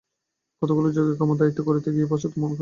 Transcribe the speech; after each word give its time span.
কতকগুলি 0.59 0.89
যৌগিক 0.95 1.15
ক্ষমতা 1.19 1.43
আয়ত্ত 1.45 1.59
করিতে 1.67 1.87
গিয়া 1.95 2.07
পাশ্চাত্য 2.11 2.35
মন 2.37 2.37
বাধাপ্রাপ্ত 2.39 2.39
হইয়াছে। 2.49 2.57